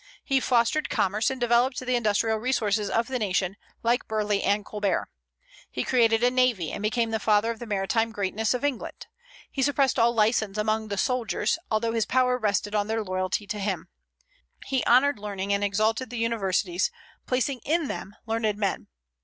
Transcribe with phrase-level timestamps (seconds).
[0.23, 5.09] He fostered commerce and developed the industrial resources of the nation, like Burleigh and Colbert.
[5.69, 9.05] He created a navy, and became the father of the maritime greatness of England.
[9.51, 13.59] He suppressed all license among the soldiers, although his power rested on their loyalty to
[13.59, 13.89] him.
[14.65, 16.89] He honored learning and exalted the universities,
[17.27, 18.87] placing in them learned men.